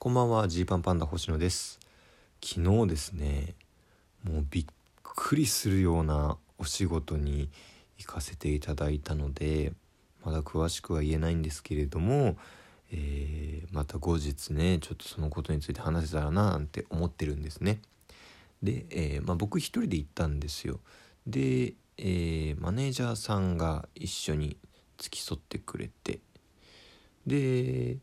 [0.00, 1.80] こんばんはジーパンパンダ星野です。
[2.40, 3.56] 昨日ですね
[4.22, 4.66] もうびっ
[5.02, 7.50] くりするようなお仕事に
[7.98, 9.72] 行かせていただいたので
[10.24, 12.36] まだ詳しくは言えないんですけれども、
[12.92, 17.80] えー、また後日ねちょっとそのことについて話せたらななんて思ってるんですね。
[18.62, 20.78] で、えー、まあ、僕一人で行ったんですよ。
[21.26, 24.58] で、えー、マネージャーさんが一緒に
[24.96, 26.20] 付き添ってくれて。
[27.26, 27.98] で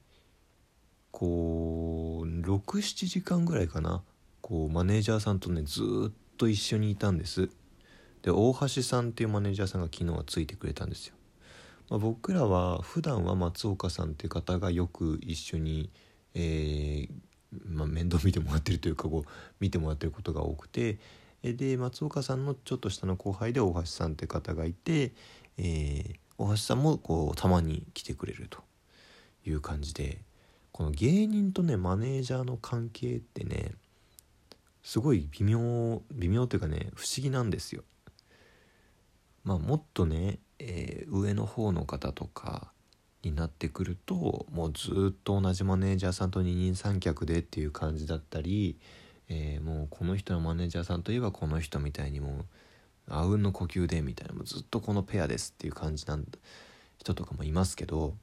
[1.16, 4.03] こう67時間ぐらいかな。
[4.41, 7.49] こうマネージャーさんとねずっと一緒にいたんです。
[8.21, 11.16] で大橋さんっていうマネージャーさんが昨日はついてくれたんですよ、
[11.90, 15.90] まあ、僕らは普段は松岡さんっていう方がよく一緒に、
[16.34, 17.09] えー、
[17.66, 19.29] まあ、面倒見てもらってるというかこう
[19.59, 20.99] 見てもらってることが多くて。
[21.43, 25.12] で松岡さんのちょっと下の後輩で大橋さんって方がいて、
[25.59, 28.63] えー、大橋さんもこうたまに来てくれると
[29.45, 30.20] いう感じで。
[30.75, 33.71] この芸人とねマネージャーの関係ってね
[34.84, 37.85] すごい微妙微妙というかね不思議なんですよ。
[39.45, 42.73] まあもっとね、えー、上の方の方とか
[43.23, 48.77] になってくるともうずっと同じマネージャーさんと二人三脚でっていう感じだったり、
[49.29, 52.45] えー、もうこの人のマネージャーさんといえばこの人みたいにもう
[53.07, 56.26] あうんの呼吸でみたいなもうずっとこのペアですっていう感じなん
[56.98, 58.17] 人とかもいますけど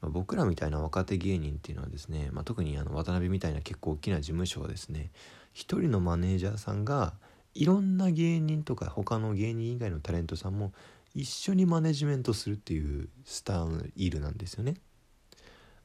[0.00, 5.10] まあ、僕らみたいな若手芸人っていうのはですね、まあ、特にあの渡辺みたいな結構大きな事務所はですね
[5.52, 7.14] 一人のマネージャーさんが
[7.54, 10.72] いろんな芸人とか他の芸人以外のタレントさんも
[11.14, 14.74] 一緒にマネジメントするっていうスタイルなんですよね。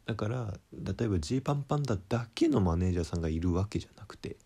[0.05, 4.37] だから例えばジーパンパンダだけのマネージャーさんがいるわけじゃなくて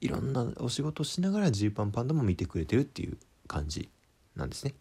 [0.00, 3.90] いろんなお仕事しながらジーパンパンダも見てくれてるっていう感じ
[4.36, 4.74] なんですね。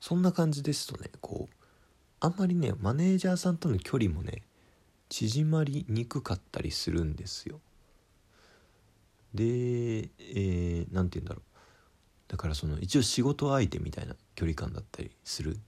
[0.00, 1.57] そんな感じですとねこう
[2.20, 4.42] あんまりねマネージャーさんとの距離もね
[5.08, 7.60] 縮まりにくかったりするんですよ。
[9.34, 9.48] で何、
[10.20, 11.42] えー、て言うんだろう。
[12.28, 15.58] だからその一応仕事相手みたいな距離感だったりする。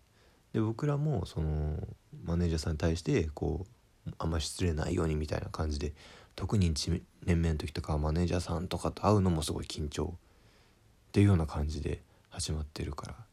[0.52, 1.78] で僕らもその
[2.24, 3.66] マネージャーさんに対してこ
[4.06, 5.94] うあんまり失礼ないようにみたいな感じで
[6.34, 13.29] 特に1年目の時とかはマネージャーさんとかと会うのもすごい緊張っていうような感じで始まってるから。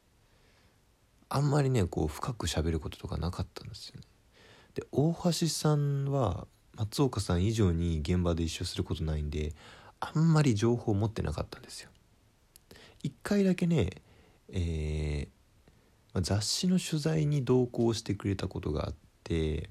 [1.29, 4.07] あんまりねこう深く喋ることとかなかったんですよね。
[4.75, 9.53] で大橋さんは松岡さん以上に現場で一緒することないんで
[9.99, 11.89] あんまり情報を持ってなかったんですよ。
[13.03, 13.89] 一回だけね、
[14.49, 19.69] えー、雑誌の取材に同行してくれたことがあって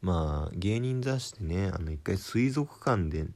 [0.00, 3.26] まあ芸人雑誌でねあの一回水族館で、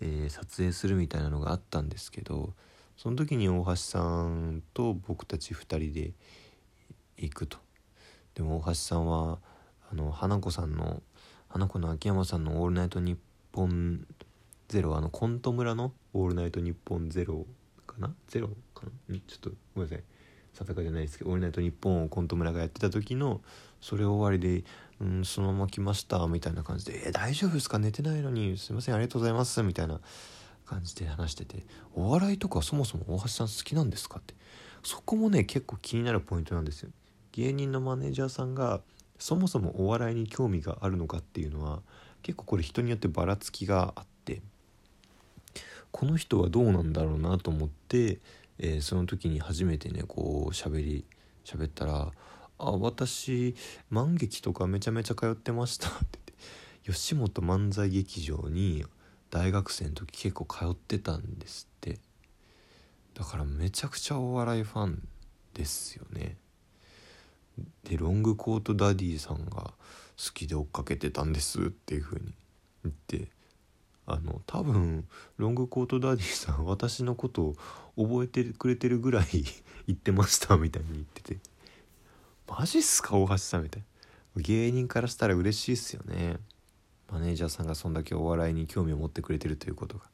[0.00, 2.52] えー、撮影するみたいなのがあったんですけど
[2.96, 6.12] その時に大橋さんと僕たち2人で
[7.22, 7.58] 行くと。
[8.34, 9.38] でも大橋さんは
[9.90, 11.02] あの花子さんの
[11.48, 13.18] 花子の秋山さんの「オールナイトニッ
[13.52, 14.06] ポン
[14.68, 17.46] ゼロあのコント村の「オールナイトニッポンゼロ
[17.86, 18.14] かな？
[18.28, 19.18] ゼロかな？
[19.26, 20.04] ちょっとごめんなさい。
[20.52, 23.40] 定かじゃないですけど「オールナイトニッポン」をコント村がやってた時の
[23.80, 24.64] それ終わりで
[25.00, 27.78] 「うんそのまま来ました」みたいな感じで「え大丈夫ですか？
[27.78, 30.00] 寝てないのにすいませんありがとうございます」みたいな
[30.66, 31.64] 感じで話してて
[31.94, 34.34] 「お笑いとかそもそも大橋さん好きなんですか?」って。
[34.82, 36.90] そこもね結構気になるポイントなんですよ。
[37.32, 38.80] 芸人のマネージャーさんが
[39.18, 41.82] そもそもお笑いに興味があるのかっていうのは
[42.22, 44.42] 結構これ人によってばらつきがあって
[45.90, 48.18] この人はどうなんだろうなと思って、
[48.58, 51.04] えー、その時に初めてねこう喋り
[51.44, 52.12] 喋ったら
[52.58, 53.54] 「あ私
[53.90, 55.96] 満劇とかめちゃめちゃ通ってました」って
[56.86, 58.84] 言って吉本漫才劇場に
[59.30, 61.98] 大学生の時結構通ってたんですって
[63.14, 65.06] だからめちゃくちゃお笑いファン
[65.54, 66.36] ですよね。
[67.84, 69.72] でロングコートダディさんが好
[70.34, 72.32] きで追っかけてたんですっていう風に
[72.84, 73.28] 言って
[74.06, 75.06] あの多分
[75.36, 77.56] ロングコートダディさん私のことを
[77.96, 79.26] 覚えてくれてるぐらい
[79.86, 81.38] 言ってましたみたいに言ってて
[82.48, 83.16] マジっすか？
[83.16, 83.82] 大橋さんみたい
[84.36, 84.42] な。
[84.42, 86.36] 芸人からしたら嬉しいっすよね。
[87.10, 90.04] マネージャーさんがそんだけお笑いに興味を持ってくれてるということが。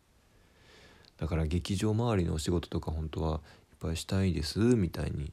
[1.16, 3.40] だから劇場周りのお仕事とか本当は
[3.72, 5.32] いっぱいしたいですみたいに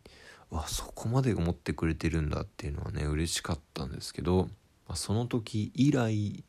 [0.53, 4.50] わそこまで思ってくれてるんだっていうのはね嬉しかったんですけど、
[4.88, 6.44] まあ、その時以来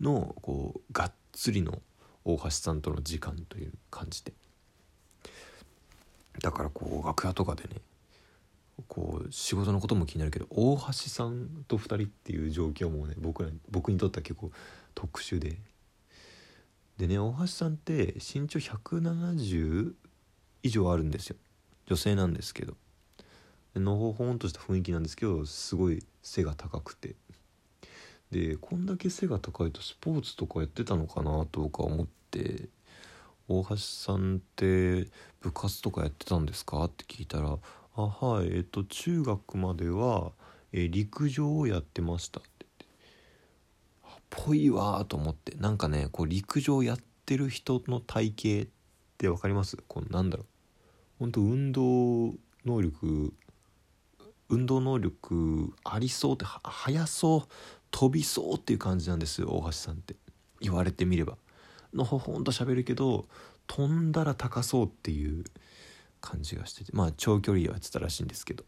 [0.00, 1.82] のこうがっつりの
[2.24, 4.32] 大橋さんとの時間という感じで。
[6.40, 7.76] だからこう楽屋とかでね
[8.88, 14.50] こう仕事のことも気になるけど大橋さんと2人っていう状況もね僕ら僕にとっては結構
[14.94, 15.58] 特殊で。
[16.96, 19.92] でね大橋さんって身長170
[20.62, 21.36] 以上あるんですよ。
[21.86, 22.74] 女性なんですけど。
[23.80, 27.16] のほほんとした雰囲気なんですけどすごい背が高くて。
[28.30, 32.68] でこんだけ背が高いとスポーツとかやってたのかなとか思って
[33.46, 35.08] 「大橋さんって
[35.40, 37.58] 部活とかやってたんですか?」って聞いたら
[37.96, 40.32] 「あはいえっと中学までは、
[40.72, 42.86] え陸上をやってました」って言って。
[44.30, 45.54] ぽいわと思って。
[45.58, 48.72] なんかねこう陸上やってる人の体型っ
[49.16, 49.76] て分かります？
[49.86, 50.46] このなんだろう。
[51.20, 52.34] 本当運動
[52.64, 53.32] 能力
[54.48, 57.52] 運動能力ありそうって速そう
[57.90, 60.16] 飛びそうっていう感じなんですよ大橋さんって。
[60.60, 61.36] 言われてみれば。
[61.92, 63.26] のほほんと喋るけど
[63.66, 65.44] 飛んだら高そうっていう
[66.20, 66.92] 感じがしてて。
[66.92, 68.64] まあ長距離やってたらしいんですけど。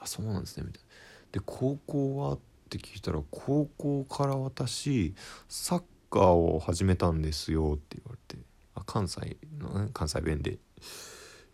[0.00, 0.88] あそうなんですねみたいな。
[1.32, 2.32] で高校は？
[2.34, 2.38] っ
[2.70, 5.14] て聞いたら高校から私
[5.48, 8.42] サッカーを始めたんですよって言われて。
[8.74, 10.58] あ関西のね関西弁で。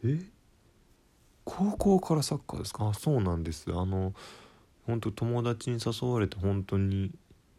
[0.05, 0.21] え？
[1.53, 2.89] 高校からサッカーですか？
[2.89, 3.67] あそうなんです。
[3.73, 4.15] あの
[4.87, 7.11] 本当友達に誘われて本当に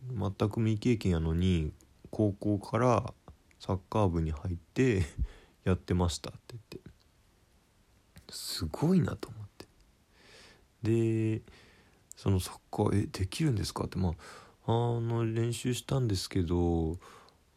[0.09, 1.73] 全く未経験やのに
[2.09, 3.13] 高校から
[3.59, 5.03] サッカー部に入って
[5.65, 6.91] やってましたって言って。
[8.31, 9.67] すごいなと思って。
[10.83, 11.41] で
[12.15, 13.83] そのサッカーえできるんですか？
[13.85, 14.13] ってまあ
[14.67, 14.71] あ
[15.01, 16.97] の練習したんですけど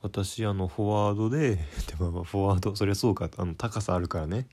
[0.02, 1.54] 私あのフォワードで
[1.86, 4.48] で、まあ、まフォワードそりゃそうかあの高さあるからね。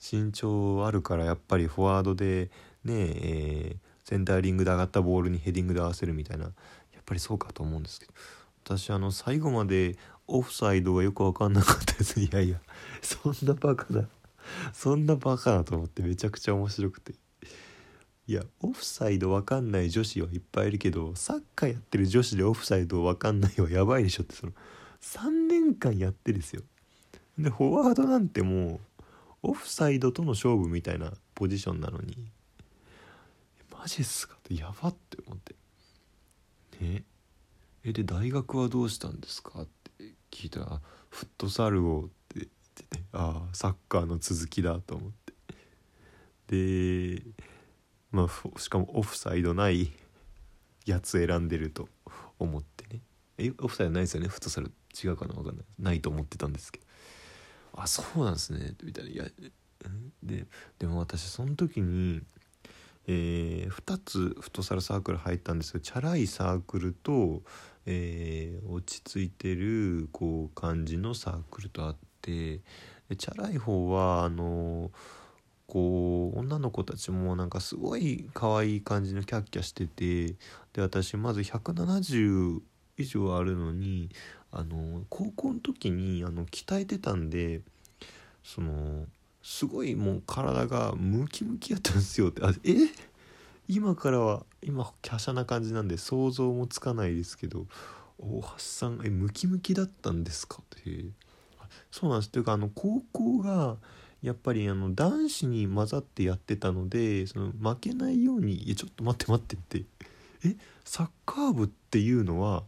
[0.00, 2.50] 身長あるからやっぱりフォワードで
[2.84, 6.52] ねえー、センターリングで上がったボールにヘディングで合わせるみたいなやっ
[7.04, 8.12] ぱりそうかと思うんですけど。
[8.66, 9.96] 私あの最後まで
[10.26, 12.18] オフサイドがよく分かんなかったです。
[12.20, 12.60] いやいや
[13.00, 14.08] そんなバカだ
[14.72, 17.14] そんなバカだと思ってめちゃくちゃ面白くて。
[18.26, 24.52] いやオフサイド分かんない女子はいっぱいいるけどサッカーやってる女子でオフサイド分かんないはやばいでしょってその
[25.00, 26.62] 3年間やってですよ。
[27.38, 28.95] でフォワードなんてもう
[29.42, 32.16] オフサイドとの勝負みたいなポジションなのに。
[33.70, 34.34] マジっすか？
[34.34, 35.54] ってやばって思って。
[36.80, 37.04] ね。
[37.84, 39.62] えで大学はどうしたんですか？
[39.62, 39.66] っ
[39.98, 40.80] て聞いたら
[41.10, 45.10] フットサルをって言ってねああサッカーの続きだと思っ
[46.48, 47.16] て。
[47.18, 47.22] で
[48.10, 49.92] まあしかもオフサイドない
[50.84, 51.88] やつ選んでると
[52.38, 53.00] 思ってね。
[53.38, 54.28] えオフサイドないですよね？
[54.28, 54.72] フットサル
[55.04, 55.34] 違うかな？
[55.34, 55.64] 分かんない。
[55.78, 56.85] ないと思ってたんですけど。
[57.76, 59.10] あそうなんですねみたいな。
[59.10, 59.24] いや
[60.22, 60.46] で
[60.78, 62.22] でも私その時に、
[63.06, 67.42] えー、2つフットサルサークル入ったんですけどチャラいサークルと、
[67.86, 72.60] えー、落ち着いてるこう感じのサークルとあって
[73.16, 74.90] チャラい方はあの
[75.68, 80.36] こう女の子たちもなんかすごい可愛い感じのキャッキャしてて
[80.72, 82.60] で私まず170
[82.98, 84.10] 以上あるのに
[84.58, 87.60] あの高校の時にあの鍛えてたんで
[88.42, 89.04] その
[89.42, 92.42] すごいもう体がムキムキやったんですよって。
[92.42, 92.74] あえ？
[93.68, 97.66] 今からは今華奢な感じなんで想像もつかないですけど
[98.18, 101.04] 大橋さんえムキムキだったんですかって。
[101.90, 102.30] そうなんです。
[102.30, 103.76] というかあの高校が
[104.22, 109.84] やっぱりあの男子に混ざってやってたのでその負けないように「いやちょっと待って待って」って
[110.48, 110.56] 「え？
[110.84, 112.64] サッカー部っていうのは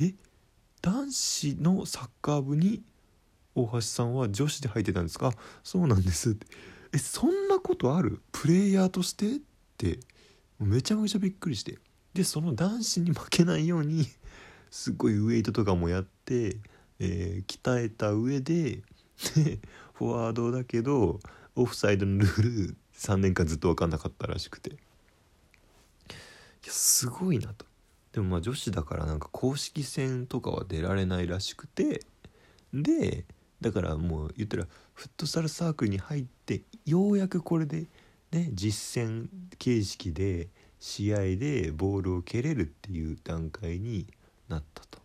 [0.00, 0.14] え？
[0.88, 2.82] 男子のサッカー部に
[3.54, 5.34] 大橋さんは女子で入ってたんですか？
[5.62, 6.46] そうなんですって。
[6.94, 8.22] えそんなことある？
[8.32, 9.26] プレイヤーとして？
[9.26, 9.38] っ
[9.76, 9.98] て。
[10.58, 11.76] めちゃめちゃびっくりして。
[12.14, 14.06] でその男子に負けないように
[14.70, 16.56] すごいウエイトとかもやって、
[17.00, 18.82] えー、鍛えた上で
[19.34, 19.58] で
[19.92, 21.20] フォワードだけど
[21.54, 24.70] オフサイドのルール3年間ずっと分かんなかったらしくて。
[24.70, 24.74] い
[26.66, 27.66] やすごいなと。
[28.12, 32.02] でもまあ女子だからなんか公式戦とかは出られないらしくて
[32.72, 33.24] で
[33.60, 37.86] だからもう言ったらフットサルサークルに入ってようやくこれで
[38.32, 40.48] ね実戦形式で
[40.80, 44.06] 試合でボールを蹴れるっていう段階に
[44.48, 44.98] なったと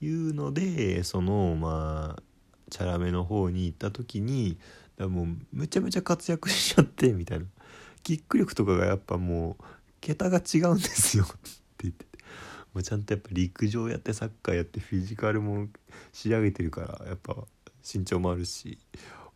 [0.00, 2.22] いうのでそのまあ
[2.70, 4.58] チャラめの方に行った時に
[4.96, 7.46] だもうめちゃめちゃ活躍しちゃってみたいな。
[8.02, 9.64] キック力とかがやっぱもう
[10.00, 11.34] 桁が違うんですよって
[11.82, 12.07] 言って。
[12.74, 15.68] もうちゃんとやっぱ陸上やってサッカーやってフィジカルも
[16.12, 17.36] 仕上げてるからやっぱ
[17.82, 18.78] 身長もあるし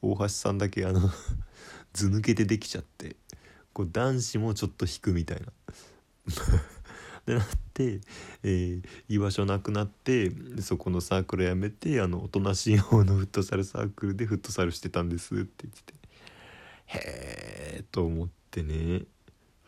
[0.01, 1.01] 大橋さんだけあの
[1.93, 3.17] 図抜けてできちゃって
[3.73, 5.47] こう男子もちょっと引くみたいな。
[7.25, 8.01] でなって、
[8.43, 15.95] えー、居場所なくなってそこのサークル辞めてあのおとなしい方のフットサルサークルでフットサルしてたんですって言ってて。
[16.87, 19.05] へえと思ってね。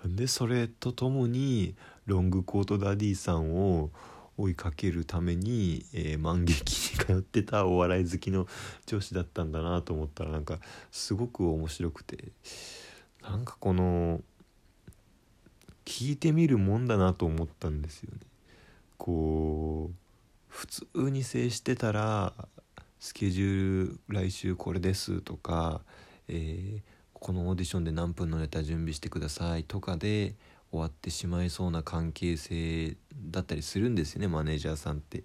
[0.04, 3.90] でそれとともにロングコートダディさんを
[4.36, 8.46] 追いかけるために、えー、万劇に通ってたお笑い好きの
[8.86, 10.58] 女子だったんだなと思ったらなんか
[10.90, 12.32] すごく面白くて
[13.22, 14.20] なんかこの
[15.84, 18.20] 聞いてみるもんだなと思ったんですよね。
[18.96, 19.94] こう
[20.48, 22.32] 普通に接してたら
[23.00, 25.82] スケジュール来週これですとか、
[26.28, 26.80] えー、
[27.12, 30.34] このオーディションで何分のネタ準備してくださいとかで
[30.74, 32.96] 終わってしまいそうな関係性
[33.30, 35.22] だったりするんですよねマネージャーさんって。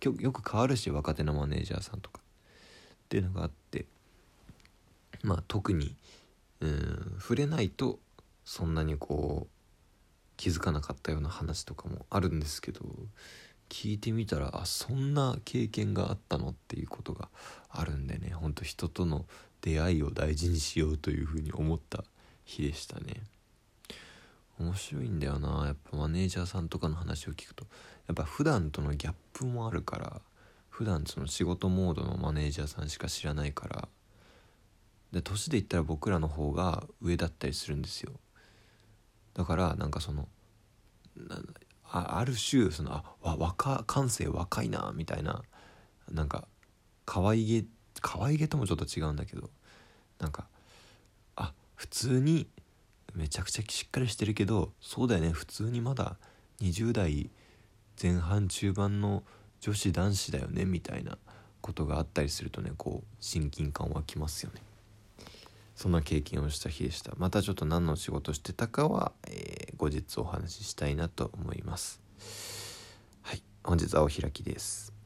[0.00, 2.20] よく変わるし若手のマネージャーさんとか。
[2.20, 3.86] っていうのがあって。
[5.24, 5.96] まあ特に
[6.60, 7.98] うん触れないと
[8.44, 9.52] そんなにこう
[10.36, 12.80] 気づかなかったような話とかもあるんですけど
[13.68, 17.30] 聞いてみたらあそんな経験があったのっていうことが
[17.68, 19.26] あるんでねほんと人との
[19.60, 22.04] 出会いを大事にしようというふうに思った
[22.44, 23.22] 日でしたね。
[24.58, 25.66] 面白いんだよな。
[25.66, 27.66] やっぱマネージャーさんとかの話を聞くと。
[28.06, 30.20] やっぱ普段とのギャップもあるから
[30.70, 33.88] 普段その仕事モードのマネージャーさんしか知らないから。
[35.12, 38.12] で年で言ったら僕らの方が上だったりするんですよ。
[39.34, 40.28] だからなんかその
[41.84, 45.42] あある種そのあわ若感性若いなみたいな
[46.10, 46.46] なんか
[47.04, 47.64] 可愛げ
[48.00, 49.50] 可愛げともちょっと違うんだけど
[50.18, 50.46] なんか
[51.36, 52.46] あ普通に
[53.14, 55.32] めちゃくちゃしっかりしてるけどそうだよね。
[55.32, 56.16] 普通にまだ
[56.60, 57.30] 20代
[58.00, 59.22] 前半中盤の
[59.60, 61.18] 女子男子だよねみたいな
[61.60, 64.62] ことがあったりするとねこう親近感湧きますよね。
[65.74, 67.12] そんな経験をした日でした。
[67.18, 72.00] またちょっと何の仕事してたかは、えー、後日お話ししたいなと思います。
[73.22, 73.42] はい。
[73.62, 74.97] 本日はお開きです。